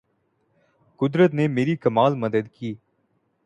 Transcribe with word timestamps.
قدرت 0.99 1.33
نے 1.33 1.47
میری 1.47 1.75
کمال 1.75 2.15
مدد 2.15 2.51
کی 2.53 2.73